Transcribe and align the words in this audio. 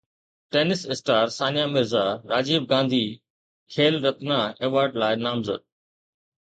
tense 0.53 0.79
star 0.93 1.25
Sania 1.37 1.65
Mirza 1.73 2.05
Rajiv 2.31 2.59
Gandhi 2.71 3.05
Khel 3.73 3.93
Ratna 4.05 4.39
award 4.63 4.91
لاءِ 5.01 5.13
نامزد 5.25 5.61